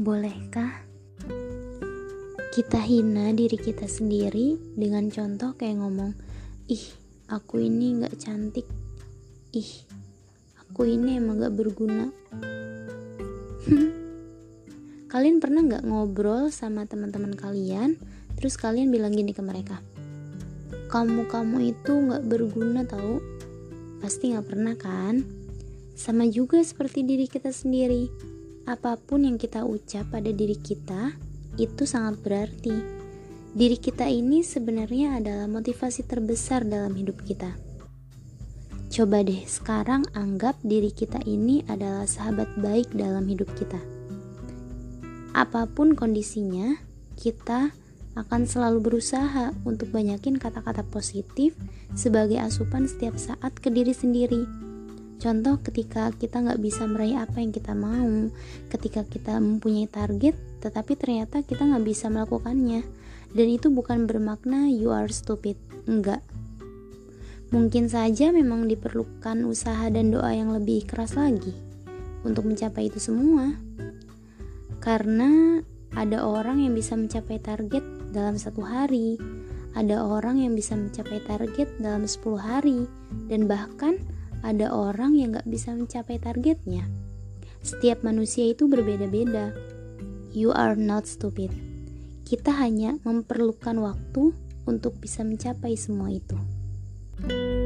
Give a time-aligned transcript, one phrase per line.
[0.00, 0.80] Bolehkah
[2.56, 6.16] kita hina diri kita sendiri dengan contoh kayak ngomong,
[6.72, 6.80] ih
[7.28, 8.64] aku ini gak cantik,
[9.52, 9.68] ih
[10.56, 12.08] aku ini emang gak berguna.
[15.12, 18.00] kalian pernah gak ngobrol sama teman-teman kalian,
[18.40, 19.84] terus kalian bilang gini ke mereka,
[20.88, 23.20] kamu kamu itu gak berguna tau,
[24.00, 25.28] pasti gak pernah kan?
[25.92, 28.39] Sama juga seperti diri kita sendiri
[28.70, 31.18] apa pun yang kita ucap pada diri kita
[31.58, 33.02] itu sangat berarti.
[33.50, 37.50] Diri kita ini sebenarnya adalah motivasi terbesar dalam hidup kita.
[38.94, 43.82] Coba deh sekarang anggap diri kita ini adalah sahabat baik dalam hidup kita.
[45.34, 46.78] Apa pun kondisinya,
[47.18, 47.74] kita
[48.14, 51.58] akan selalu berusaha untuk banyakin kata-kata positif
[51.98, 54.69] sebagai asupan setiap saat ke diri sendiri
[55.20, 58.32] Contoh ketika kita nggak bisa meraih apa yang kita mau,
[58.72, 60.32] ketika kita mempunyai target,
[60.64, 62.80] tetapi ternyata kita nggak bisa melakukannya.
[63.36, 66.24] Dan itu bukan bermakna you are stupid, enggak.
[67.52, 71.52] Mungkin saja memang diperlukan usaha dan doa yang lebih keras lagi
[72.24, 73.52] untuk mencapai itu semua.
[74.80, 75.60] Karena
[75.92, 79.20] ada orang yang bisa mencapai target dalam satu hari,
[79.76, 82.88] ada orang yang bisa mencapai target dalam 10 hari,
[83.28, 83.98] dan bahkan
[84.40, 86.88] ada orang yang gak bisa mencapai targetnya.
[87.60, 89.52] Setiap manusia itu berbeda-beda.
[90.32, 91.52] You are not stupid.
[92.24, 94.32] Kita hanya memerlukan waktu
[94.64, 96.38] untuk bisa mencapai semua itu.
[97.20, 97.59] thank you